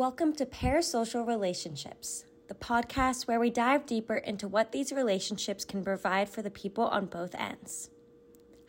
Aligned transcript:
Welcome 0.00 0.32
to 0.36 0.46
Parasocial 0.46 1.26
Relationships, 1.26 2.24
the 2.48 2.54
podcast 2.54 3.26
where 3.26 3.38
we 3.38 3.50
dive 3.50 3.84
deeper 3.84 4.16
into 4.16 4.48
what 4.48 4.72
these 4.72 4.92
relationships 4.92 5.62
can 5.62 5.84
provide 5.84 6.30
for 6.30 6.40
the 6.40 6.50
people 6.50 6.84
on 6.84 7.04
both 7.04 7.34
ends. 7.34 7.90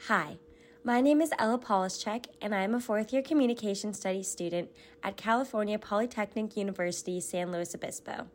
Hi, 0.08 0.40
my 0.84 1.00
name 1.00 1.22
is 1.22 1.32
Ella 1.40 1.58
Polischek, 1.58 2.26
and 2.42 2.54
I 2.54 2.64
am 2.64 2.76
a 2.76 2.82
fourth 2.82 3.14
year 3.14 3.22
communication 3.22 3.94
studies 3.94 4.30
student 4.30 4.72
at 5.04 5.16
California 5.16 5.80
Polytechnic 5.80 6.58
University, 6.58 7.22
San 7.22 7.50
Luis 7.50 7.74
Obispo. 7.74 8.28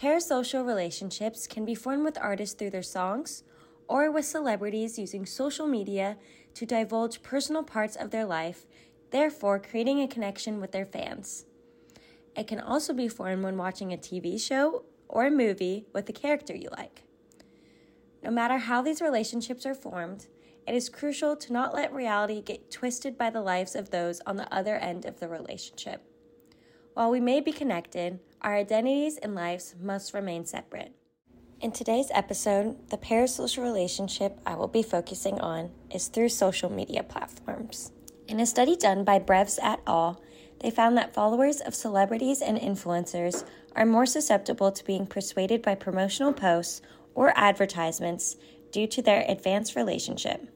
Parasocial 0.00 0.66
relationships 0.66 1.46
can 1.46 1.66
be 1.66 1.74
formed 1.74 2.04
with 2.04 2.16
artists 2.16 2.54
through 2.54 2.70
their 2.70 2.82
songs 2.82 3.42
or 3.86 4.10
with 4.10 4.24
celebrities 4.24 4.98
using 4.98 5.26
social 5.26 5.66
media 5.66 6.16
to 6.54 6.64
divulge 6.64 7.22
personal 7.22 7.62
parts 7.62 7.94
of 7.94 8.10
their 8.10 8.24
life, 8.24 8.64
therefore, 9.10 9.58
creating 9.58 10.00
a 10.00 10.08
connection 10.08 10.62
with 10.62 10.72
their 10.72 10.86
fans. 10.86 11.44
It 12.38 12.46
can 12.46 12.60
also 12.60 12.92
be 12.92 13.08
formed 13.08 13.42
when 13.42 13.58
watching 13.58 13.92
a 13.92 13.96
TV 13.96 14.40
show 14.40 14.84
or 15.08 15.26
a 15.26 15.30
movie 15.30 15.86
with 15.92 16.08
a 16.08 16.12
character 16.12 16.54
you 16.54 16.68
like. 16.70 17.02
No 18.22 18.30
matter 18.30 18.58
how 18.58 18.80
these 18.80 19.02
relationships 19.02 19.66
are 19.66 19.74
formed, 19.74 20.28
it 20.64 20.72
is 20.72 20.88
crucial 20.88 21.34
to 21.34 21.52
not 21.52 21.74
let 21.74 21.92
reality 21.92 22.40
get 22.40 22.70
twisted 22.70 23.18
by 23.18 23.30
the 23.30 23.40
lives 23.40 23.74
of 23.74 23.90
those 23.90 24.20
on 24.24 24.36
the 24.36 24.54
other 24.54 24.76
end 24.76 25.04
of 25.04 25.18
the 25.18 25.28
relationship. 25.28 26.04
While 26.94 27.10
we 27.10 27.18
may 27.18 27.40
be 27.40 27.50
connected, 27.50 28.20
our 28.40 28.54
identities 28.54 29.16
and 29.16 29.34
lives 29.34 29.74
must 29.80 30.14
remain 30.14 30.46
separate. 30.46 30.92
In 31.60 31.72
today's 31.72 32.10
episode, 32.14 32.88
the 32.90 32.98
parasocial 32.98 33.64
relationship 33.64 34.38
I 34.46 34.54
will 34.54 34.68
be 34.68 34.84
focusing 34.84 35.40
on 35.40 35.72
is 35.90 36.06
through 36.06 36.28
social 36.28 36.70
media 36.70 37.02
platforms. 37.02 37.90
In 38.28 38.38
a 38.38 38.46
study 38.46 38.76
done 38.76 39.02
by 39.02 39.18
Breves 39.18 39.58
et 39.60 39.80
al., 39.88 40.22
they 40.60 40.70
found 40.70 40.96
that 40.96 41.14
followers 41.14 41.60
of 41.60 41.74
celebrities 41.74 42.42
and 42.42 42.58
influencers 42.58 43.44
are 43.76 43.86
more 43.86 44.06
susceptible 44.06 44.72
to 44.72 44.84
being 44.84 45.06
persuaded 45.06 45.62
by 45.62 45.74
promotional 45.74 46.32
posts 46.32 46.82
or 47.14 47.32
advertisements 47.36 48.36
due 48.72 48.86
to 48.86 49.02
their 49.02 49.24
advanced 49.28 49.76
relationship. 49.76 50.48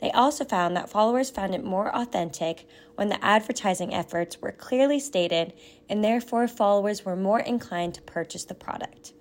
They 0.00 0.10
also 0.10 0.44
found 0.44 0.76
that 0.76 0.90
followers 0.90 1.30
found 1.30 1.54
it 1.54 1.64
more 1.64 1.94
authentic 1.94 2.66
when 2.96 3.08
the 3.08 3.24
advertising 3.24 3.94
efforts 3.94 4.40
were 4.42 4.52
clearly 4.52 5.00
stated, 5.00 5.54
and 5.88 6.04
therefore 6.04 6.46
followers 6.46 7.04
were 7.04 7.16
more 7.16 7.40
inclined 7.40 7.94
to 7.94 8.02
purchase 8.02 8.44
the 8.44 8.54
product. 8.54 9.14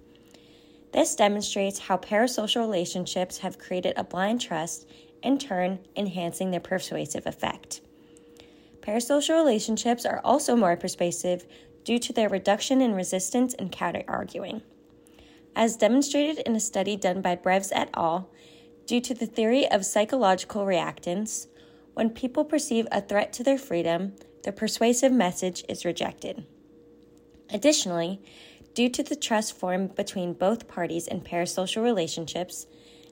This 0.92 1.16
demonstrates 1.16 1.80
how 1.80 1.98
parasocial 1.98 2.62
relationships 2.62 3.40
have 3.40 3.58
created 3.58 3.94
a 3.96 4.04
blind 4.04 4.42
trust, 4.42 4.88
in 5.22 5.38
turn, 5.38 5.80
enhancing 5.96 6.52
their 6.52 6.59
persuasive 6.59 7.26
effect. 7.26 7.81
Parasocial 8.86 9.36
relationships 9.36 10.06
are 10.06 10.20
also 10.26 10.56
more 10.58 10.76
persuasive 10.76 11.45
due 11.86 11.98
to 12.00 12.12
their 12.12 12.28
reduction 12.28 12.81
in 12.81 12.94
resistance 12.94 13.53
and 13.53 13.72
counter 13.72 14.03
arguing. 14.08 14.62
As 15.56 15.78
demonstrated 15.78 16.40
in 16.40 16.56
a 16.56 16.59
study 16.59 16.98
done 16.98 17.22
by 17.22 17.36
Breves 17.36 17.72
et 17.73 17.90
al., 17.95 18.30
due 18.86 19.00
to 19.00 19.14
the 19.14 19.25
theory 19.25 19.70
of 19.72 19.86
psychological 19.86 20.66
reactance, 20.66 21.48
when 21.94 22.09
people 22.09 22.44
perceive 22.44 22.88
a 22.92 23.00
threat 23.00 23.31
to 23.34 23.44
their 23.44 23.58
freedom, 23.58 24.14
the 24.44 24.52
persuasive 24.52 25.14
message 25.14 25.64
is 25.70 25.86
rejected. 25.86 26.45
Additionally, 27.52 28.20
due 28.73 28.90
to 28.90 29.03
the 29.03 29.16
trust 29.16 29.58
formed 29.58 29.95
between 29.95 30.34
both 30.34 30.68
parties 30.68 31.08
in 31.08 31.22
parasocial 31.22 31.84
relationships, 31.84 32.66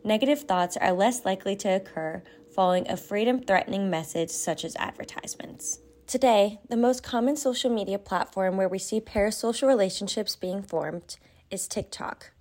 negative 0.03 0.41
thoughts 0.41 0.75
are 0.75 0.91
less 0.91 1.23
likely 1.23 1.55
to 1.55 1.69
occur 1.69 2.23
following 2.53 2.89
a 2.89 2.97
freedom 2.97 3.39
threatening 3.41 3.89
message 3.89 4.29
such 4.29 4.65
as 4.65 4.75
advertisements. 4.75 5.79
Today, 6.05 6.59
the 6.67 6.75
most 6.75 7.03
common 7.03 7.37
social 7.37 7.69
media 7.69 7.97
platform 7.97 8.57
where 8.57 8.67
we 8.67 8.79
see 8.79 8.99
parasocial 8.99 9.67
relationships 9.67 10.35
being 10.35 10.61
formed 10.61 11.17
is 11.49 11.67
TikTok. 11.67 12.31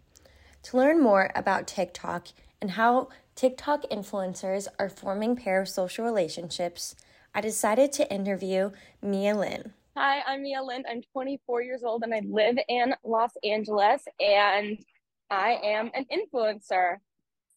To 0.65 0.76
learn 0.76 1.00
more 1.00 1.31
about 1.37 1.69
TikTok 1.69 2.28
and 2.60 2.72
how 2.72 3.09
TikTok 3.37 3.84
influencers 3.91 4.66
are 4.78 4.88
forming 4.88 5.37
parasocial 5.37 6.04
relationships, 6.04 6.97
I 7.34 7.41
decided 7.41 7.92
to 7.92 8.12
interview 8.12 8.72
Mia 9.00 9.37
Lind. 9.37 9.71
Hi, 9.97 10.22
I'm 10.27 10.42
Mia 10.42 10.62
Lind. 10.62 10.84
I'm 10.91 11.03
24 11.12 11.62
years 11.62 11.84
old 11.84 12.03
and 12.03 12.12
I 12.12 12.22
live 12.27 12.59
in 12.69 12.94
Los 13.04 13.32
Angeles 13.44 14.03
and 14.19 14.84
I 15.31 15.59
am 15.62 15.91
an 15.94 16.06
influencer. 16.12 16.97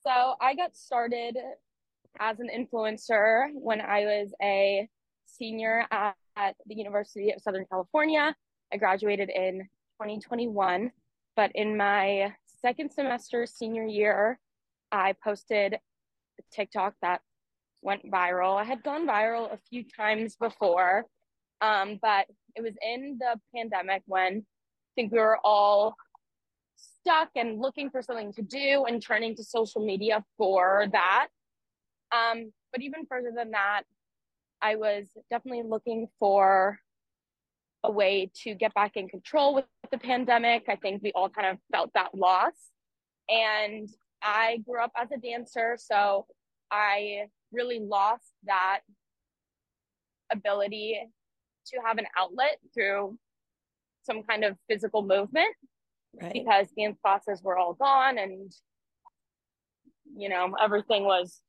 So 0.04 0.36
I 0.40 0.54
got 0.54 0.76
started 0.76 1.38
as 2.20 2.40
an 2.40 2.50
influencer 2.56 3.48
when 3.54 3.82
I 3.82 4.02
was 4.02 4.34
a 4.42 4.88
senior 5.26 5.86
at, 5.92 6.16
at 6.36 6.56
the 6.66 6.76
University 6.76 7.32
of 7.32 7.42
Southern 7.42 7.66
California. 7.66 8.36
I 8.72 8.78
graduated 8.78 9.30
in 9.30 9.68
2021, 10.02 10.92
but 11.36 11.52
in 11.56 11.78
my 11.78 12.34
second 12.62 12.92
semester 12.92 13.46
senior 13.46 13.86
year, 13.86 14.40
I 14.92 15.16
posted 15.24 15.74
a 15.74 16.44
TikTok 16.52 16.96
that 17.02 17.22
went 17.82 18.10
viral. 18.10 18.60
I 18.60 18.64
had 18.64 18.84
gone 18.84 19.08
viral 19.08 19.52
a 19.54 19.60
few 19.70 19.84
times 19.84 20.36
before, 20.36 21.06
um, 21.62 22.00
but 22.02 22.28
it 22.56 22.62
was 22.62 22.74
in 22.82 23.20
the 23.20 23.40
pandemic 23.56 24.04
when 24.06 24.38
I 24.38 24.92
think 24.96 25.12
we 25.12 25.20
were 25.20 25.40
all 25.44 25.96
stuck 26.76 27.30
and 27.36 27.60
looking 27.60 27.90
for 27.90 28.02
something 28.02 28.32
to 28.34 28.42
do 28.42 28.86
and 28.88 29.02
turning 29.02 29.36
to 29.36 29.44
social 29.44 29.86
media 29.86 30.24
for 30.38 30.86
that. 30.92 31.28
Um, 32.14 32.52
but 32.72 32.82
even 32.82 33.06
further 33.06 33.32
than 33.36 33.52
that, 33.52 33.84
I 34.62 34.76
was 34.76 35.06
definitely 35.30 35.64
looking 35.64 36.08
for 36.20 36.80
a 37.84 37.92
way 37.92 38.32
to 38.44 38.56
get 38.56 38.74
back 38.74 38.96
in 38.96 39.10
control 39.10 39.56
with 39.56 39.66
the 39.92 39.98
pandemic. 39.98 40.66
I 40.70 40.78
think 40.78 41.04
we 41.04 41.12
all 41.14 41.30
kind 41.30 41.48
of 41.48 41.58
felt 41.72 41.92
that 41.96 42.16
loss. 42.16 42.54
And 43.30 43.90
I 44.22 44.64
grew 44.66 44.82
up 44.82 44.92
as 44.96 45.10
a 45.12 45.18
dancer, 45.18 45.78
so 45.78 46.26
I 46.72 47.26
really 47.52 47.80
lost 47.80 48.32
that 48.46 48.82
ability 50.32 51.00
to 51.68 51.80
have 51.86 51.98
an 51.98 52.08
outlet 52.18 52.58
through 52.74 53.18
some 54.04 54.24
kind 54.24 54.44
of 54.44 54.58
physical 54.70 55.02
movement 55.02 55.54
right. 56.22 56.34
because 56.34 56.68
dance 56.78 56.98
classes 57.02 57.42
were 57.44 57.58
all 57.58 57.74
gone 57.74 58.18
and 58.18 58.52
you 60.18 60.28
know 60.30 60.54
everything 60.62 61.06
was 61.06 61.42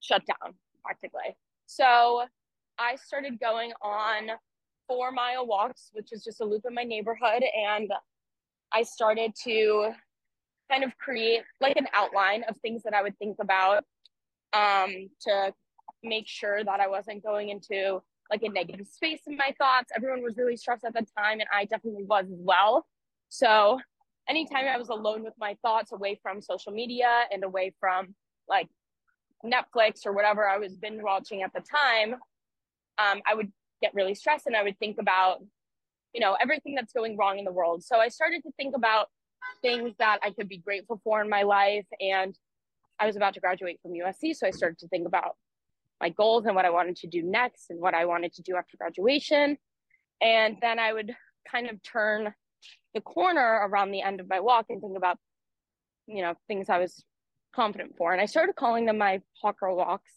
shut 0.00 0.22
down 0.26 0.54
practically. 0.84 1.36
So 1.66 2.24
I 2.78 2.96
started 2.96 3.40
going 3.40 3.72
on 3.82 4.30
four 4.86 5.12
mile 5.12 5.46
walks, 5.46 5.90
which 5.92 6.12
is 6.12 6.24
just 6.24 6.40
a 6.40 6.44
loop 6.44 6.62
in 6.66 6.74
my 6.74 6.84
neighborhood. 6.84 7.42
And 7.42 7.90
I 8.72 8.82
started 8.82 9.32
to 9.44 9.92
kind 10.70 10.84
of 10.84 10.96
create 10.98 11.42
like 11.60 11.76
an 11.76 11.86
outline 11.94 12.44
of 12.48 12.56
things 12.58 12.82
that 12.84 12.94
I 12.94 13.02
would 13.02 13.18
think 13.18 13.36
about 13.40 13.84
um, 14.52 15.08
to 15.22 15.52
make 16.02 16.26
sure 16.26 16.64
that 16.64 16.80
I 16.80 16.88
wasn't 16.88 17.22
going 17.22 17.50
into 17.50 18.00
like 18.30 18.42
a 18.42 18.48
negative 18.48 18.86
space 18.86 19.20
in 19.26 19.36
my 19.36 19.54
thoughts. 19.58 19.90
Everyone 19.96 20.22
was 20.22 20.36
really 20.36 20.56
stressed 20.56 20.84
at 20.84 20.92
the 20.92 21.06
time, 21.16 21.40
and 21.40 21.48
I 21.54 21.64
definitely 21.64 22.04
was 22.04 22.26
as 22.26 22.38
well. 22.40 22.86
So, 23.30 23.78
anytime 24.28 24.66
I 24.66 24.76
was 24.76 24.90
alone 24.90 25.24
with 25.24 25.32
my 25.38 25.56
thoughts, 25.62 25.92
away 25.92 26.18
from 26.22 26.42
social 26.42 26.72
media 26.72 27.22
and 27.32 27.42
away 27.42 27.74
from 27.80 28.14
like 28.48 28.68
Netflix 29.44 30.06
or 30.06 30.12
whatever 30.12 30.48
I 30.48 30.58
was 30.58 30.76
binge 30.76 31.02
watching 31.02 31.42
at 31.42 31.52
the 31.52 31.60
time, 31.60 32.14
um, 32.98 33.20
I 33.26 33.34
would 33.34 33.52
get 33.80 33.94
really 33.94 34.14
stressed 34.14 34.46
and 34.46 34.56
I 34.56 34.62
would 34.62 34.78
think 34.78 34.98
about, 34.98 35.42
you 36.12 36.20
know, 36.20 36.36
everything 36.40 36.74
that's 36.74 36.92
going 36.92 37.16
wrong 37.16 37.38
in 37.38 37.44
the 37.44 37.52
world. 37.52 37.84
So 37.84 37.98
I 37.98 38.08
started 38.08 38.42
to 38.42 38.50
think 38.56 38.74
about 38.76 39.08
things 39.62 39.94
that 39.98 40.18
I 40.22 40.30
could 40.30 40.48
be 40.48 40.58
grateful 40.58 41.00
for 41.04 41.20
in 41.20 41.28
my 41.28 41.42
life. 41.42 41.86
And 42.00 42.36
I 42.98 43.06
was 43.06 43.16
about 43.16 43.34
to 43.34 43.40
graduate 43.40 43.78
from 43.82 43.92
USC. 43.92 44.34
So 44.34 44.46
I 44.46 44.50
started 44.50 44.78
to 44.80 44.88
think 44.88 45.06
about 45.06 45.36
my 46.00 46.10
goals 46.10 46.46
and 46.46 46.54
what 46.54 46.64
I 46.64 46.70
wanted 46.70 46.96
to 46.96 47.06
do 47.06 47.22
next 47.22 47.70
and 47.70 47.80
what 47.80 47.94
I 47.94 48.06
wanted 48.06 48.32
to 48.34 48.42
do 48.42 48.56
after 48.56 48.76
graduation. 48.76 49.56
And 50.20 50.56
then 50.60 50.78
I 50.78 50.92
would 50.92 51.14
kind 51.50 51.70
of 51.70 51.82
turn 51.82 52.34
the 52.94 53.00
corner 53.00 53.68
around 53.68 53.90
the 53.90 54.02
end 54.02 54.20
of 54.20 54.28
my 54.28 54.40
walk 54.40 54.66
and 54.68 54.80
think 54.80 54.96
about, 54.96 55.18
you 56.06 56.22
know, 56.22 56.34
things 56.48 56.68
I 56.68 56.78
was 56.78 57.04
confident 57.54 57.94
for. 57.96 58.12
And 58.12 58.20
I 58.20 58.26
started 58.26 58.56
calling 58.56 58.86
them 58.86 58.98
my 58.98 59.20
hot 59.40 59.58
girl 59.58 59.76
walks. 59.76 60.10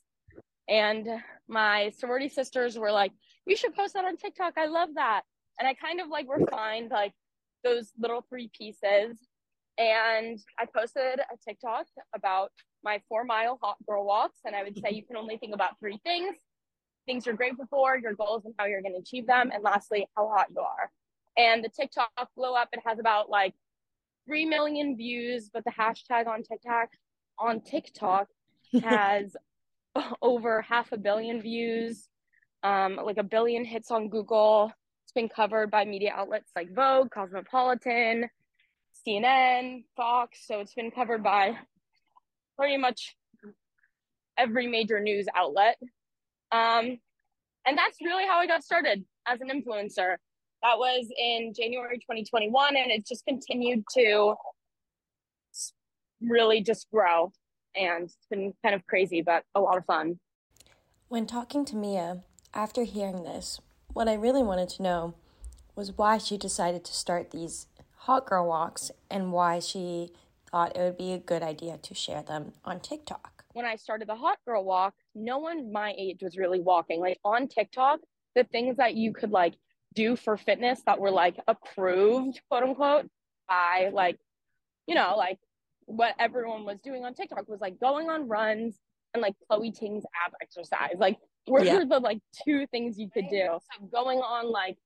And 0.70 1.08
my 1.48 1.92
sorority 1.98 2.30
sisters 2.30 2.78
were 2.78 2.92
like, 2.92 3.12
you 3.46 3.56
should 3.56 3.76
post 3.76 3.94
that 3.94 4.06
on 4.06 4.18
TikTok. 4.18 4.54
I 4.58 4.68
love 4.68 4.90
that. 4.96 5.24
And 5.60 5.68
I 5.68 5.74
kind 5.74 6.00
of 6.00 6.08
like 6.08 6.28
refined 6.30 6.92
like 6.92 7.14
those 7.64 7.92
little 8.00 8.26
three 8.30 8.50
pieces. 8.58 9.18
And 9.78 10.40
I 10.60 10.66
posted 10.74 11.20
a 11.20 11.38
TikTok 11.46 11.88
about 12.16 12.52
my 12.84 13.02
four 13.10 13.24
mile 13.24 13.60
hot 13.62 13.78
girl 13.88 14.06
walks. 14.06 14.40
And 14.46 14.56
I 14.56 14.64
would 14.64 14.78
say 14.78 14.92
you 14.92 15.06
can 15.06 15.18
only 15.18 15.38
think 15.38 15.54
about 15.54 15.80
three 15.80 16.00
things 16.04 16.36
things 17.06 17.26
you're 17.26 17.36
grateful 17.36 17.66
for, 17.70 17.98
your 17.98 18.14
goals, 18.14 18.46
and 18.46 18.54
how 18.58 18.66
you're 18.66 18.82
going 18.82 18.94
to 18.94 19.00
achieve 19.00 19.28
them. 19.28 19.52
And 19.54 19.64
lastly, 19.64 20.08
how 20.16 20.30
hot 20.30 20.48
you 20.54 20.62
are. 20.62 20.92
And 21.38 21.64
the 21.64 21.70
TikTok 21.70 22.10
blew 22.36 22.54
up. 22.54 22.70
It 22.74 22.80
has 22.86 23.00
about 23.00 23.30
like 23.30 23.54
3 24.28 24.46
million 24.46 24.96
views, 24.96 25.50
but 25.52 25.64
the 25.64 25.72
hashtag 25.72 26.28
on 26.28 26.44
TikTok 26.44 26.90
on 27.40 27.62
TikTok 27.62 28.28
has 28.84 29.36
over 30.22 30.62
half 30.62 30.92
a 30.92 30.98
billion 30.98 31.42
views, 31.42 32.08
um, 32.64 32.98
like 33.04 33.18
a 33.18 33.24
billion 33.24 33.66
hits 33.66 33.92
on 33.92 34.10
Google. 34.10 34.72
It's 35.04 35.14
been 35.14 35.30
covered 35.30 35.72
by 35.72 35.86
media 35.86 36.14
outlets 36.16 36.52
like 36.56 36.74
Vogue, 36.74 37.10
Cosmopolitan, 37.12 38.30
CNN, 39.06 39.84
Fox. 39.96 40.46
So 40.46 40.60
it's 40.60 40.74
been 40.74 40.92
covered 40.92 41.24
by 41.24 41.58
pretty 42.58 42.78
much 42.78 43.16
every 44.38 44.68
major 44.68 45.00
news 45.00 45.28
outlet. 45.36 45.78
Um, 46.52 47.00
and 47.66 47.78
that's 47.78 47.98
really 48.02 48.26
how 48.26 48.40
I 48.40 48.48
got 48.48 48.64
started 48.64 49.04
as 49.28 49.40
an 49.42 49.50
influencer. 49.50 50.16
That 50.64 50.78
was 50.78 51.08
in 51.18 51.54
January 51.56 51.98
2021, 51.98 52.76
and 52.76 52.92
it 52.92 53.06
just 53.06 53.26
continued 53.26 53.84
to 53.96 54.36
really 56.22 56.62
just 56.62 56.90
grow. 56.92 57.32
And 57.76 58.06
it's 58.06 58.18
been 58.30 58.54
kind 58.64 58.76
of 58.76 58.86
crazy, 58.88 59.22
but 59.22 59.44
a 59.56 59.62
lot 59.62 59.78
of 59.78 59.86
fun. 59.86 60.20
When 61.08 61.26
talking 61.26 61.66
to 61.66 61.76
Mia, 61.76 62.22
after 62.54 62.84
hearing 62.84 63.24
this, 63.24 63.60
what 63.94 64.08
I 64.08 64.14
really 64.14 64.44
wanted 64.44 64.70
to 64.70 64.84
know 64.84 65.14
was 65.76 65.98
why 65.98 66.18
she 66.18 66.38
decided 66.38 66.84
to 66.86 66.94
start 66.94 67.32
these 67.32 67.68
hot 67.98 68.26
girl 68.26 68.48
walks 68.48 68.92
and 69.10 69.32
why 69.32 69.60
she 69.60 70.12
thought 70.50 70.76
it 70.76 70.80
would 70.80 70.98
be 70.98 71.14
a 71.14 71.18
good 71.18 71.44
idea 71.44 71.78
to 71.78 71.94
share 71.94 72.22
them 72.22 72.54
on 72.66 72.80
TikTok. 72.80 73.46
When 73.54 73.66
I 73.66 73.76
started 73.76 74.08
the 74.08 74.16
hot 74.16 74.40
girl 74.46 74.64
walk, 74.64 74.94
no 75.14 75.38
one 75.40 75.72
my 75.72 75.94
age 75.98 76.22
was 76.22 76.38
really 76.38 76.60
walking. 76.60 77.00
Like 77.00 77.20
on 77.24 77.48
TikTok, 77.48 78.00
the 78.36 78.44
things 78.46 78.78
that 78.78 78.96
you 78.96 79.14
could 79.14 79.32
like 79.32 79.56
do 79.94 80.16
for 80.16 80.38
fitness 80.38 80.82
that 80.86 81.00
were 81.00 81.12
like 81.12 81.38
approved, 81.48 82.42
quote 82.50 82.64
unquote, 82.64 83.10
by 83.48 83.90
like, 83.94 84.18
you 84.88 84.96
know, 84.96 85.16
like 85.18 85.40
what 85.86 86.16
everyone 86.20 86.66
was 86.66 86.80
doing 86.84 87.04
on 87.06 87.14
TikTok 87.14 87.48
was 87.48 87.62
like 87.62 87.80
going 87.80 88.10
on 88.10 88.28
runs 88.28 88.80
and 89.14 89.22
like 89.22 89.36
Chloe 89.50 89.72
Ting's 89.72 90.04
ab 90.26 90.34
exercise. 90.42 90.96
Like, 90.98 91.18
were 91.48 91.64
yeah. 91.64 91.84
the 91.88 92.00
like 92.00 92.20
two 92.46 92.68
things 92.68 92.98
you 92.98 93.10
could 93.10 93.26
do. 93.30 93.48
So 93.48 93.86
going 93.92 94.20
on 94.20 94.52
like 94.52 94.78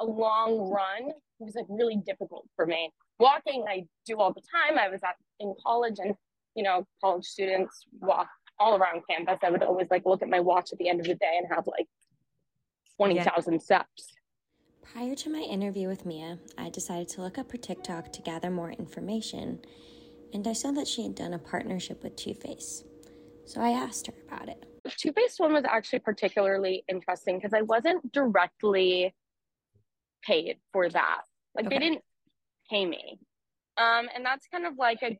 a 0.00 0.04
long 0.04 0.70
run 0.70 1.12
was 1.38 1.54
like 1.54 1.66
really 1.68 1.96
difficult 1.96 2.48
for 2.56 2.66
me. 2.66 2.90
Walking, 3.18 3.64
I 3.68 3.86
do 4.06 4.18
all 4.18 4.32
the 4.32 4.42
time. 4.42 4.78
I 4.78 4.88
was 4.88 5.02
at 5.02 5.16
in 5.40 5.54
college, 5.64 5.96
and 5.98 6.14
you 6.54 6.62
know, 6.62 6.86
college 7.02 7.24
students 7.24 7.84
walk 8.00 8.28
all 8.58 8.76
around 8.76 9.02
campus. 9.08 9.38
I 9.42 9.50
would 9.50 9.62
always 9.62 9.88
like 9.90 10.02
look 10.04 10.22
at 10.22 10.28
my 10.28 10.40
watch 10.40 10.70
at 10.72 10.78
the 10.78 10.88
end 10.88 11.00
of 11.00 11.06
the 11.06 11.14
day 11.14 11.38
and 11.38 11.46
have 11.54 11.66
like 11.66 11.86
twenty 12.96 13.22
thousand 13.22 13.54
yeah. 13.54 13.60
steps. 13.60 14.12
Prior 14.92 15.14
to 15.14 15.30
my 15.30 15.40
interview 15.40 15.88
with 15.88 16.06
Mia, 16.06 16.38
I 16.56 16.70
decided 16.70 17.08
to 17.10 17.22
look 17.22 17.38
up 17.38 17.50
her 17.52 17.58
TikTok 17.58 18.12
to 18.12 18.22
gather 18.22 18.50
more 18.50 18.70
information, 18.70 19.60
and 20.36 20.46
I 20.46 20.52
saw 20.52 20.70
that 20.72 20.86
she 20.86 21.02
had 21.02 21.14
done 21.14 21.32
a 21.32 21.38
partnership 21.38 22.02
with 22.02 22.14
Too 22.14 22.34
Faced. 22.34 22.84
So 23.46 23.62
I 23.62 23.70
asked 23.70 24.06
her 24.06 24.12
about 24.28 24.50
it. 24.50 24.62
The 24.84 24.90
Too 24.90 25.10
Faced 25.12 25.40
one 25.40 25.54
was 25.54 25.64
actually 25.64 26.00
particularly 26.00 26.84
interesting 26.88 27.38
because 27.38 27.54
I 27.54 27.62
wasn't 27.62 28.12
directly 28.12 29.14
paid 30.22 30.58
for 30.74 30.90
that. 30.90 31.22
Like 31.54 31.66
okay. 31.66 31.78
they 31.78 31.84
didn't 31.86 32.02
pay 32.68 32.84
me. 32.84 33.18
Um, 33.78 34.10
and 34.14 34.26
that's 34.26 34.46
kind 34.52 34.66
of 34.66 34.74
like 34.76 34.98
a 35.02 35.18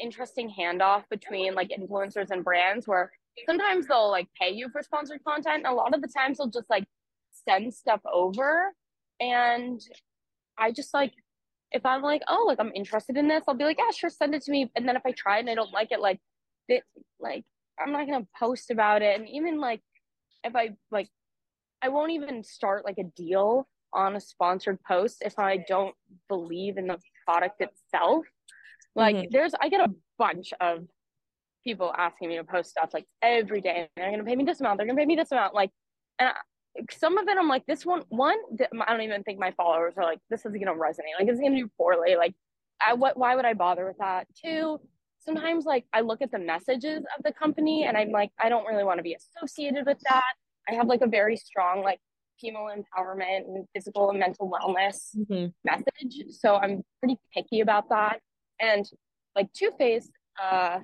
interesting 0.00 0.50
handoff 0.58 1.02
between 1.10 1.54
like 1.54 1.68
influencers 1.68 2.30
and 2.30 2.42
brands 2.42 2.88
where 2.88 3.12
sometimes 3.44 3.86
they'll 3.86 4.10
like 4.10 4.28
pay 4.40 4.50
you 4.50 4.70
for 4.70 4.82
sponsored 4.82 5.22
content. 5.24 5.64
And 5.64 5.66
a 5.66 5.74
lot 5.74 5.94
of 5.94 6.00
the 6.00 6.08
times 6.08 6.38
they'll 6.38 6.46
just 6.46 6.70
like 6.70 6.86
send 7.46 7.74
stuff 7.74 8.00
over. 8.10 8.72
And 9.20 9.78
I 10.56 10.72
just 10.72 10.94
like 10.94 11.12
if 11.72 11.84
I'm 11.84 12.02
like, 12.02 12.22
oh, 12.28 12.44
like 12.46 12.58
I'm 12.60 12.72
interested 12.74 13.16
in 13.16 13.28
this, 13.28 13.44
I'll 13.46 13.54
be 13.54 13.64
like, 13.64 13.78
yeah, 13.78 13.90
sure, 13.94 14.10
send 14.10 14.34
it 14.34 14.42
to 14.42 14.50
me. 14.50 14.70
And 14.74 14.88
then 14.88 14.96
if 14.96 15.02
I 15.04 15.12
try 15.12 15.38
and 15.38 15.50
I 15.50 15.54
don't 15.54 15.72
like 15.72 15.92
it, 15.92 16.00
like 16.00 16.20
it 16.68 16.82
like 17.20 17.44
I'm 17.78 17.92
not 17.92 18.06
gonna 18.06 18.26
post 18.38 18.70
about 18.70 19.02
it. 19.02 19.18
And 19.18 19.28
even 19.28 19.60
like 19.60 19.80
if 20.44 20.56
I 20.56 20.70
like 20.90 21.08
I 21.82 21.88
won't 21.88 22.12
even 22.12 22.42
start 22.42 22.84
like 22.84 22.98
a 22.98 23.04
deal 23.04 23.68
on 23.92 24.16
a 24.16 24.20
sponsored 24.20 24.78
post 24.82 25.18
if 25.24 25.38
I 25.38 25.64
don't 25.68 25.94
believe 26.28 26.76
in 26.76 26.86
the 26.86 26.98
product 27.26 27.60
itself. 27.60 28.24
Like 28.94 29.16
mm-hmm. 29.16 29.26
there's 29.30 29.52
I 29.60 29.68
get 29.68 29.80
a 29.80 29.92
bunch 30.18 30.52
of 30.60 30.86
people 31.64 31.92
asking 31.96 32.28
me 32.28 32.36
to 32.36 32.44
post 32.44 32.70
stuff 32.70 32.90
like 32.94 33.06
every 33.22 33.60
day. 33.60 33.88
And 33.96 34.04
they're 34.04 34.10
gonna 34.10 34.24
pay 34.24 34.36
me 34.36 34.44
this 34.44 34.60
amount. 34.60 34.78
They're 34.78 34.86
gonna 34.86 34.98
pay 34.98 35.06
me 35.06 35.16
this 35.16 35.32
amount. 35.32 35.54
Like, 35.54 35.70
and 36.18 36.30
some 36.90 37.18
of 37.18 37.28
it 37.28 37.36
I'm 37.38 37.48
like 37.48 37.66
this 37.66 37.84
one. 37.84 38.02
One 38.08 38.38
I 38.86 38.92
don't 38.92 39.02
even 39.02 39.22
think 39.22 39.38
my 39.38 39.52
followers 39.52 39.94
are 39.96 40.04
like 40.04 40.20
this 40.30 40.40
isn't 40.40 40.58
gonna 40.62 40.78
resonate. 40.78 41.18
Like 41.18 41.28
it's 41.28 41.40
gonna 41.40 41.56
do 41.56 41.70
poorly. 41.76 42.16
Like, 42.16 42.34
I 42.86 42.94
what 42.94 43.16
why 43.16 43.36
would 43.36 43.44
I 43.44 43.54
bother 43.54 43.86
with 43.86 43.98
that? 43.98 44.26
Two. 44.34 44.80
Sometimes 45.20 45.64
like 45.64 45.84
I 45.92 46.00
look 46.00 46.22
at 46.22 46.30
the 46.30 46.38
messages 46.38 47.04
of 47.16 47.24
the 47.24 47.32
company 47.32 47.84
and 47.84 47.96
I'm 47.96 48.10
like 48.10 48.30
I 48.38 48.48
don't 48.48 48.66
really 48.66 48.84
want 48.84 48.98
to 48.98 49.02
be 49.02 49.14
associated 49.14 49.86
with 49.86 49.98
that. 50.08 50.34
I 50.68 50.74
have 50.74 50.86
like 50.86 51.00
a 51.00 51.08
very 51.08 51.36
strong 51.36 51.82
like 51.82 51.98
female 52.40 52.68
empowerment 52.74 53.46
and 53.46 53.66
physical 53.74 54.10
and 54.10 54.18
mental 54.18 54.50
wellness 54.50 55.16
mm-hmm. 55.16 55.46
message. 55.64 56.24
So 56.30 56.56
I'm 56.56 56.82
pretty 57.00 57.18
picky 57.34 57.60
about 57.60 57.88
that. 57.90 58.20
And 58.60 58.88
like 59.34 59.52
Too 59.52 59.72
Faced, 59.78 60.12
uh, 60.42 60.78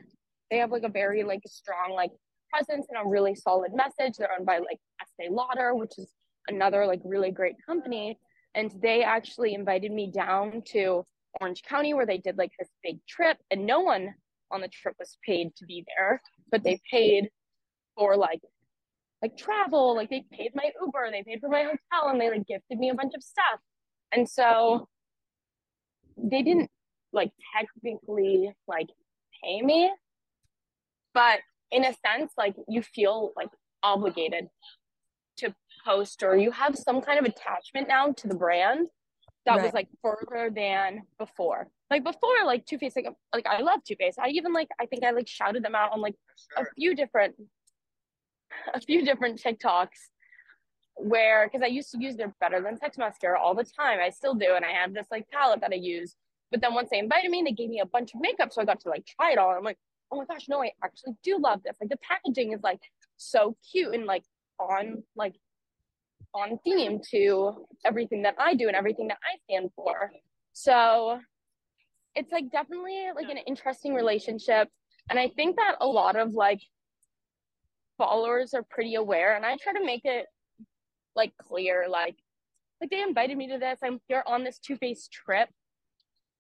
they 0.50 0.58
have 0.58 0.70
like 0.70 0.82
a 0.82 0.88
very 0.88 1.24
like 1.24 1.42
strong 1.46 1.92
like 1.94 2.10
presence 2.54 2.86
and 2.88 3.04
a 3.04 3.08
really 3.08 3.34
solid 3.34 3.72
message. 3.74 4.16
They're 4.18 4.32
owned 4.36 4.46
by 4.46 4.58
like 4.58 4.78
Estee 5.00 5.30
Lauder, 5.30 5.74
which 5.74 5.98
is 5.98 6.10
another 6.48 6.86
like 6.86 7.00
really 7.04 7.30
great 7.30 7.56
company. 7.64 8.18
And 8.54 8.72
they 8.82 9.02
actually 9.02 9.54
invited 9.54 9.90
me 9.90 10.10
down 10.10 10.62
to 10.72 11.04
Orange 11.40 11.62
County 11.62 11.94
where 11.94 12.06
they 12.06 12.18
did 12.18 12.38
like 12.38 12.52
this 12.58 12.68
big 12.82 12.98
trip, 13.08 13.36
and 13.50 13.66
no 13.66 13.80
one 13.80 14.14
on 14.52 14.60
the 14.60 14.68
trip 14.68 14.94
was 14.98 15.18
paid 15.26 15.54
to 15.56 15.66
be 15.66 15.84
there, 15.96 16.22
but 16.50 16.62
they 16.62 16.80
paid 16.90 17.28
for 17.96 18.16
like 18.16 18.40
like 19.22 19.36
travel, 19.36 19.96
like 19.96 20.10
they 20.10 20.24
paid 20.32 20.52
my 20.54 20.70
Uber, 20.80 21.08
they 21.10 21.22
paid 21.22 21.40
for 21.40 21.48
my 21.48 21.62
hotel, 21.62 22.10
and 22.10 22.20
they 22.20 22.30
like 22.30 22.46
gifted 22.46 22.78
me 22.78 22.90
a 22.90 22.94
bunch 22.94 23.14
of 23.14 23.22
stuff. 23.22 23.58
And 24.12 24.28
so 24.28 24.86
they 26.16 26.42
didn't 26.42 26.70
like 27.12 27.32
technically 27.56 28.52
like 28.68 28.88
pay 29.42 29.62
me, 29.62 29.90
but 31.14 31.40
in 31.74 31.84
a 31.84 31.92
sense, 32.06 32.32
like 32.38 32.54
you 32.68 32.82
feel 32.82 33.32
like 33.36 33.50
obligated 33.82 34.48
to 35.38 35.54
post 35.84 36.22
or 36.22 36.36
you 36.36 36.50
have 36.52 36.76
some 36.76 37.02
kind 37.02 37.18
of 37.18 37.24
attachment 37.24 37.88
now 37.88 38.12
to 38.12 38.28
the 38.28 38.34
brand 38.34 38.86
that 39.44 39.56
right. 39.56 39.64
was 39.64 39.74
like 39.74 39.88
further 40.00 40.50
than 40.54 41.02
before. 41.18 41.68
Like 41.90 42.04
before, 42.04 42.44
like 42.46 42.64
Too 42.64 42.78
Faced, 42.78 42.96
like 42.96 43.08
like 43.34 43.46
I 43.46 43.60
love 43.60 43.80
Too 43.86 43.96
Faced. 43.96 44.18
I 44.18 44.28
even 44.28 44.52
like 44.52 44.68
I 44.80 44.86
think 44.86 45.04
I 45.04 45.10
like 45.10 45.28
shouted 45.28 45.64
them 45.64 45.74
out 45.74 45.92
on 45.92 46.00
like 46.00 46.14
sure. 46.56 46.64
a 46.64 46.74
few 46.74 46.94
different 46.94 47.34
a 48.72 48.80
few 48.80 49.04
different 49.04 49.42
TikToks 49.42 49.88
where 50.96 51.46
because 51.46 51.62
I 51.62 51.68
used 51.68 51.90
to 51.90 52.00
use 52.00 52.16
their 52.16 52.34
better 52.40 52.60
than 52.62 52.78
sex 52.78 52.96
mascara 52.96 53.38
all 53.38 53.54
the 53.54 53.64
time. 53.64 53.98
I 54.00 54.10
still 54.10 54.34
do, 54.34 54.54
and 54.54 54.64
I 54.64 54.70
have 54.70 54.94
this 54.94 55.06
like 55.10 55.28
palette 55.30 55.60
that 55.60 55.72
I 55.72 55.76
use. 55.76 56.14
But 56.50 56.60
then 56.60 56.72
once 56.72 56.88
they 56.90 56.98
invited 56.98 57.30
me, 57.30 57.42
they 57.42 57.52
gave 57.52 57.68
me 57.68 57.80
a 57.80 57.86
bunch 57.86 58.14
of 58.14 58.20
makeup, 58.20 58.52
so 58.52 58.62
I 58.62 58.64
got 58.64 58.80
to 58.80 58.88
like 58.88 59.04
try 59.04 59.32
it 59.32 59.38
all. 59.38 59.50
I'm 59.50 59.64
like, 59.64 59.78
oh 60.14 60.18
my 60.18 60.24
gosh, 60.24 60.48
no, 60.48 60.62
I 60.62 60.70
actually 60.82 61.14
do 61.22 61.38
love 61.38 61.62
this. 61.64 61.74
Like 61.80 61.90
the 61.90 61.98
packaging 61.98 62.52
is 62.52 62.60
like 62.62 62.80
so 63.16 63.56
cute 63.70 63.94
and 63.94 64.06
like 64.06 64.24
on 64.58 65.02
like 65.16 65.34
on 66.34 66.58
theme 66.64 67.00
to 67.10 67.66
everything 67.84 68.22
that 68.22 68.36
I 68.38 68.54
do 68.54 68.68
and 68.68 68.76
everything 68.76 69.08
that 69.08 69.18
I 69.22 69.38
stand 69.44 69.70
for. 69.74 70.12
So 70.52 71.18
it's 72.14 72.30
like 72.30 72.50
definitely 72.52 73.06
like 73.14 73.28
an 73.28 73.38
interesting 73.38 73.94
relationship. 73.94 74.68
And 75.10 75.18
I 75.18 75.28
think 75.28 75.56
that 75.56 75.76
a 75.80 75.86
lot 75.86 76.16
of 76.16 76.32
like 76.32 76.60
followers 77.98 78.54
are 78.54 78.64
pretty 78.70 78.94
aware 78.94 79.36
and 79.36 79.44
I 79.44 79.56
try 79.56 79.72
to 79.72 79.84
make 79.84 80.04
it 80.04 80.26
like 81.14 81.32
clear 81.38 81.86
like 81.88 82.16
like 82.80 82.90
they 82.90 83.00
invited 83.00 83.36
me 83.36 83.46
to 83.48 83.58
this 83.58 83.78
I'm 83.84 84.00
here 84.08 84.24
on 84.26 84.42
this 84.42 84.58
Too 84.58 84.74
Faced 84.74 85.12
trip 85.12 85.48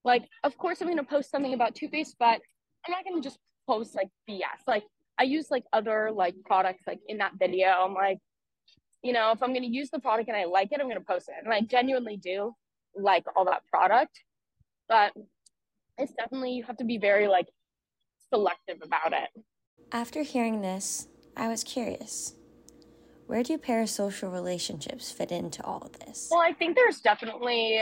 like 0.04 0.24
of 0.42 0.58
course 0.58 0.80
I'm 0.80 0.96
to 0.96 1.04
post 1.04 1.30
something 1.30 1.54
about 1.54 1.76
Too 1.76 1.88
Faced 1.88 2.16
but 2.18 2.40
I'm 2.84 2.90
not 2.90 3.04
to 3.04 3.20
just 3.20 3.38
post 3.66 3.94
like 3.94 4.08
BS 4.28 4.66
like 4.66 4.84
I 5.18 5.24
use 5.24 5.50
like 5.50 5.64
other 5.72 6.10
like 6.12 6.34
products 6.44 6.82
like 6.86 7.00
in 7.08 7.18
that 7.18 7.32
video 7.38 7.68
I'm 7.68 7.94
like 7.94 8.18
you 9.02 9.12
know 9.12 9.32
if 9.32 9.42
I'm 9.42 9.50
to 9.62 9.66
use 9.66 9.90
the 9.90 10.00
product 10.00 10.28
and 10.28 10.36
I 10.36 10.44
like 10.44 10.72
it 10.72 10.80
I'm 10.80 10.88
to 10.98 11.00
post 11.00 11.28
it 11.28 11.44
and 11.44 11.52
I 11.52 11.60
genuinely 11.60 12.16
do 12.16 12.54
like 12.96 13.24
all 13.36 13.44
that 13.46 13.62
product 13.70 14.20
but 14.88 15.12
it's 15.98 16.12
definitely 16.12 16.52
you 16.52 16.64
have 16.64 16.76
to 16.78 16.84
be 16.84 16.98
very 16.98 17.28
like 17.28 17.48
selective 18.32 18.78
about 18.82 19.12
it 19.12 19.28
after 19.92 20.22
hearing 20.22 20.60
this 20.60 21.08
I 21.36 21.48
was 21.48 21.64
curious. 21.64 22.34
Where 23.26 23.42
do 23.42 23.58
parasocial 23.58 24.32
relationships 24.32 25.10
fit 25.10 25.32
into 25.32 25.64
all 25.64 25.82
of 25.82 25.98
this? 25.98 26.28
Well, 26.30 26.40
I 26.40 26.52
think 26.52 26.76
there's 26.76 27.00
definitely 27.00 27.80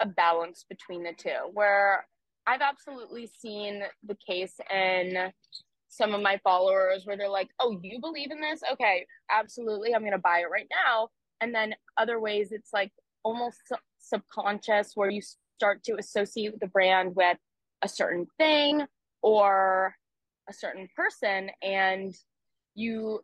a 0.00 0.06
balance 0.06 0.64
between 0.68 1.02
the 1.02 1.14
two 1.16 1.50
where 1.52 2.06
I've 2.46 2.60
absolutely 2.60 3.30
seen 3.38 3.82
the 4.06 4.16
case 4.26 4.54
in 4.72 5.32
some 5.88 6.14
of 6.14 6.22
my 6.22 6.40
followers 6.42 7.02
where 7.04 7.16
they're 7.16 7.28
like, 7.28 7.50
oh, 7.60 7.78
you 7.82 8.00
believe 8.00 8.30
in 8.30 8.40
this? 8.40 8.60
Okay, 8.72 9.06
absolutely. 9.30 9.94
I'm 9.94 10.02
going 10.02 10.12
to 10.12 10.18
buy 10.18 10.40
it 10.40 10.50
right 10.50 10.68
now. 10.86 11.08
And 11.40 11.54
then 11.54 11.74
other 11.98 12.18
ways, 12.18 12.52
it's 12.52 12.72
like 12.72 12.92
almost 13.24 13.60
subconscious 13.98 14.92
where 14.94 15.10
you 15.10 15.22
start 15.56 15.84
to 15.84 15.96
associate 15.98 16.58
the 16.60 16.66
brand 16.66 17.14
with 17.14 17.38
a 17.82 17.88
certain 17.88 18.26
thing 18.38 18.84
or 19.22 19.94
a 20.48 20.52
certain 20.52 20.88
person 20.96 21.50
and 21.62 22.14
you 22.74 23.20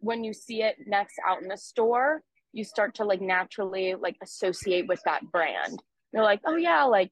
when 0.00 0.24
you 0.24 0.34
see 0.34 0.62
it 0.62 0.76
next 0.86 1.14
out 1.26 1.40
in 1.40 1.48
the 1.48 1.56
store 1.56 2.22
you 2.52 2.64
start 2.64 2.94
to 2.94 3.04
like 3.04 3.20
naturally 3.20 3.94
like 3.94 4.16
associate 4.22 4.86
with 4.86 5.02
that 5.04 5.30
brand. 5.32 5.82
You're 6.12 6.22
like, 6.22 6.40
oh 6.46 6.56
yeah, 6.56 6.84
like, 6.84 7.10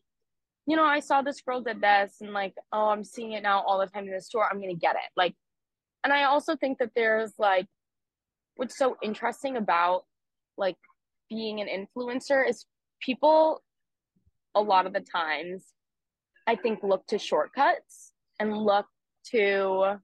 you 0.71 0.77
know, 0.77 0.85
I 0.85 1.01
saw 1.01 1.21
this 1.21 1.41
girl 1.41 1.61
did 1.61 1.81
this 1.81 2.19
and 2.21 2.33
like, 2.33 2.55
oh, 2.73 2.91
I'm 2.91 3.03
seeing 3.03 3.33
it 3.33 3.43
now 3.43 3.61
all 3.67 3.81
the 3.81 3.89
time 3.89 4.05
in 4.05 4.13
the 4.13 4.21
store. 4.21 4.49
I'm 4.49 4.61
gonna 4.61 4.77
get 4.77 4.95
it. 4.95 5.11
Like, 5.17 5.35
and 6.05 6.13
I 6.13 6.23
also 6.25 6.55
think 6.55 6.79
that 6.79 6.93
there's 6.95 7.33
like 7.41 7.67
what's 8.55 8.79
so 8.79 8.97
interesting 9.03 9.57
about 9.57 10.05
like 10.57 10.77
being 11.29 11.61
an 11.61 11.67
influencer 11.67 12.49
is 12.49 12.67
people 13.01 13.65
a 14.55 14.61
lot 14.61 14.87
of 14.87 14.93
the 14.93 15.01
times 15.01 15.65
I 16.47 16.55
think 16.55 16.85
look 16.85 17.05
to 17.09 17.19
shortcuts 17.19 18.13
and 18.39 18.57
look 18.57 18.87
to 19.33 19.99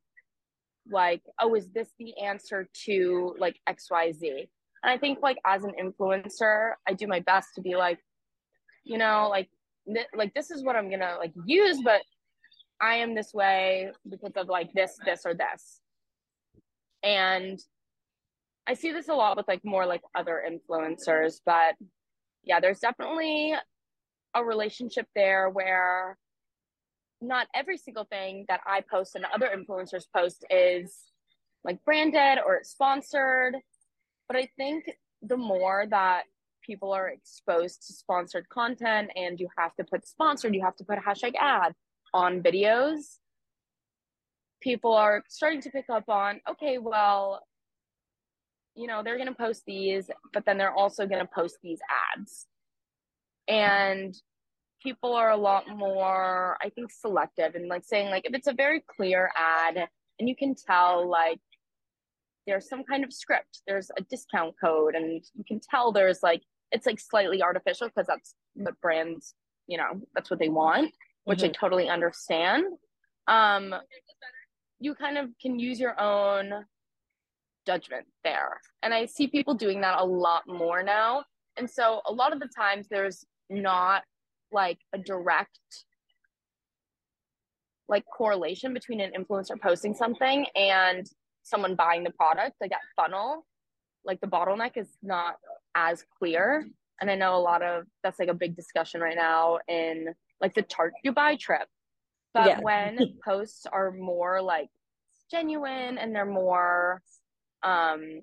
like, 0.90 1.22
oh, 1.40 1.54
is 1.54 1.70
this 1.70 1.92
the 2.00 2.12
answer 2.20 2.68
to 2.86 3.36
like 3.38 3.60
XYZ? 3.68 4.48
And 4.82 4.90
I 4.90 4.98
think 4.98 5.20
like 5.22 5.38
as 5.46 5.62
an 5.62 5.74
influencer, 5.80 6.72
I 6.88 6.94
do 6.94 7.06
my 7.06 7.20
best 7.20 7.50
to 7.54 7.60
be 7.60 7.76
like, 7.76 8.00
you 8.82 8.98
know, 8.98 9.28
like 9.30 9.48
like 10.14 10.34
this 10.34 10.50
is 10.50 10.64
what 10.64 10.76
I'm 10.76 10.90
gonna 10.90 11.16
like 11.18 11.32
use, 11.44 11.80
but 11.84 12.02
I 12.80 12.96
am 12.96 13.14
this 13.14 13.32
way 13.32 13.90
because 14.08 14.32
of 14.36 14.48
like 14.48 14.72
this, 14.74 14.98
this, 15.04 15.22
or 15.24 15.34
this. 15.34 15.80
And 17.02 17.58
I 18.66 18.74
see 18.74 18.92
this 18.92 19.08
a 19.08 19.14
lot 19.14 19.36
with 19.36 19.48
like 19.48 19.64
more 19.64 19.86
like 19.86 20.02
other 20.14 20.42
influencers, 20.46 21.40
but 21.46 21.74
yeah, 22.42 22.60
there's 22.60 22.80
definitely 22.80 23.54
a 24.34 24.44
relationship 24.44 25.06
there 25.14 25.48
where 25.48 26.18
not 27.22 27.46
every 27.54 27.78
single 27.78 28.04
thing 28.04 28.44
that 28.48 28.60
I 28.66 28.82
post 28.90 29.14
and 29.14 29.24
other 29.24 29.50
influencers 29.56 30.04
post 30.14 30.44
is 30.50 30.94
like 31.64 31.82
branded 31.84 32.38
or 32.44 32.60
sponsored. 32.62 33.56
But 34.28 34.36
I 34.36 34.48
think 34.56 34.90
the 35.22 35.36
more 35.36 35.86
that 35.88 36.24
people 36.66 36.92
are 36.92 37.08
exposed 37.08 37.86
to 37.86 37.92
sponsored 37.92 38.48
content 38.48 39.10
and 39.14 39.38
you 39.38 39.48
have 39.56 39.74
to 39.76 39.84
put 39.84 40.06
sponsored, 40.06 40.54
you 40.54 40.62
have 40.62 40.76
to 40.76 40.84
put 40.84 40.98
hashtag 40.98 41.34
ad 41.40 41.74
on 42.12 42.42
videos, 42.42 43.18
people 44.60 44.92
are 44.92 45.22
starting 45.28 45.60
to 45.60 45.70
pick 45.70 45.86
up 45.90 46.08
on, 46.08 46.40
okay, 46.50 46.78
well, 46.78 47.42
you 48.74 48.86
know, 48.86 49.02
they're 49.02 49.16
going 49.16 49.28
to 49.28 49.34
post 49.34 49.62
these, 49.66 50.10
but 50.32 50.44
then 50.44 50.58
they're 50.58 50.74
also 50.74 51.06
going 51.06 51.20
to 51.20 51.30
post 51.32 51.56
these 51.62 51.78
ads. 52.16 52.46
And 53.48 54.14
people 54.82 55.14
are 55.14 55.30
a 55.30 55.36
lot 55.36 55.64
more, 55.68 56.56
I 56.62 56.68
think, 56.70 56.90
selective 56.90 57.54
and 57.54 57.68
like 57.68 57.84
saying, 57.84 58.10
like, 58.10 58.26
if 58.26 58.34
it's 58.34 58.48
a 58.48 58.52
very 58.52 58.82
clear 58.96 59.30
ad 59.36 59.88
and 60.18 60.28
you 60.28 60.36
can 60.36 60.54
tell, 60.54 61.08
like, 61.08 61.40
there's 62.46 62.68
some 62.68 62.84
kind 62.84 63.04
of 63.04 63.12
script, 63.12 63.62
there's 63.66 63.90
a 63.98 64.02
discount 64.02 64.54
code, 64.62 64.94
and 64.94 65.22
you 65.34 65.44
can 65.46 65.60
tell 65.60 65.90
there's 65.90 66.22
like, 66.22 66.42
it's 66.72 66.86
like 66.86 67.00
slightly 67.00 67.42
artificial 67.42 67.88
because 67.88 68.06
that's 68.06 68.34
what 68.54 68.80
brands, 68.80 69.34
you 69.66 69.78
know, 69.78 70.00
that's 70.14 70.30
what 70.30 70.38
they 70.38 70.48
want, 70.48 70.92
which 71.24 71.38
mm-hmm. 71.38 71.46
I 71.46 71.52
totally 71.52 71.88
understand. 71.88 72.64
Um, 73.28 73.74
you 74.78 74.94
kind 74.94 75.18
of 75.18 75.30
can 75.40 75.58
use 75.58 75.80
your 75.80 76.00
own 76.00 76.64
judgment 77.66 78.06
there. 78.24 78.60
And 78.82 78.94
I 78.94 79.06
see 79.06 79.26
people 79.26 79.54
doing 79.54 79.80
that 79.80 80.00
a 80.00 80.04
lot 80.04 80.42
more 80.46 80.82
now. 80.82 81.24
And 81.56 81.68
so 81.68 82.00
a 82.06 82.12
lot 82.12 82.32
of 82.32 82.40
the 82.40 82.48
times 82.56 82.86
there's 82.88 83.24
not 83.50 84.02
like 84.52 84.78
a 84.94 84.98
direct 84.98 85.58
like 87.88 88.04
correlation 88.06 88.72
between 88.74 89.00
an 89.00 89.12
influencer 89.16 89.60
posting 89.60 89.94
something 89.94 90.46
and 90.54 91.06
someone 91.42 91.76
buying 91.76 92.02
the 92.02 92.10
product 92.10 92.54
like 92.60 92.70
that 92.70 92.80
funnel 92.96 93.44
like 94.04 94.20
the 94.20 94.26
bottleneck 94.26 94.72
is 94.76 94.88
not 95.02 95.36
as 95.76 96.04
clear. 96.18 96.66
And 97.00 97.10
i 97.10 97.14
know 97.14 97.36
a 97.36 97.46
lot 97.50 97.62
of 97.62 97.84
that's 98.02 98.18
like 98.18 98.30
a 98.30 98.34
big 98.34 98.56
discussion 98.56 99.00
right 99.02 99.16
now 99.16 99.58
in 99.68 100.14
like 100.40 100.54
the 100.54 100.62
Tarte 100.62 100.94
dubai 101.04 101.38
trip. 101.38 101.68
But 102.34 102.46
yeah. 102.46 102.60
when 102.60 103.18
posts 103.24 103.66
are 103.70 103.92
more 103.92 104.42
like 104.42 104.70
genuine 105.30 105.98
and 105.98 106.14
they're 106.14 106.24
more 106.24 107.02
um 107.62 108.20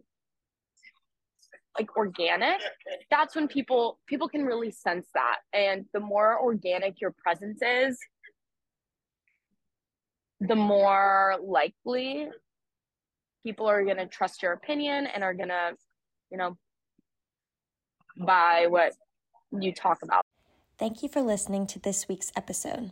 like 1.78 1.96
organic 1.98 2.62
that's 3.10 3.36
when 3.36 3.48
people 3.48 4.00
people 4.08 4.28
can 4.28 4.44
really 4.44 4.72
sense 4.72 5.08
that. 5.14 5.38
And 5.54 5.86
the 5.94 6.00
more 6.00 6.40
organic 6.42 7.00
your 7.00 7.14
presence 7.24 7.62
is 7.62 7.98
the 10.40 10.56
more 10.56 11.36
likely 11.42 12.28
people 13.46 13.68
are 13.68 13.84
going 13.84 13.98
to 13.98 14.08
trust 14.08 14.42
your 14.42 14.54
opinion 14.54 15.08
and 15.08 15.24
are 15.24 15.34
going 15.34 15.50
to 15.50 15.76
you 16.32 16.38
know 16.38 16.58
buy 18.18 18.68
what 18.68 18.94
you 19.52 19.74
talk 19.74 20.02
about 20.04 20.26
thank 20.78 21.04
you 21.04 21.10
for 21.10 21.22
listening 21.22 21.68
to 21.68 21.80
this 21.80 22.08
week's 22.08 22.32
episode 22.36 22.92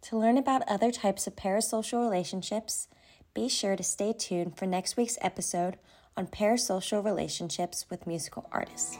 to 0.00 0.18
learn 0.18 0.36
about 0.36 0.62
other 0.68 0.90
types 0.90 1.26
of 1.26 1.36
parasocial 1.36 2.00
relationships 2.00 2.88
be 3.34 3.48
sure 3.48 3.76
to 3.76 3.82
stay 3.82 4.12
tuned 4.12 4.58
for 4.58 4.66
next 4.66 4.96
week's 4.96 5.16
episode 5.22 5.78
on 6.16 6.26
parasocial 6.26 7.02
relationships 7.02 7.86
with 7.88 8.06
musical 8.06 8.48
artists. 8.52 8.98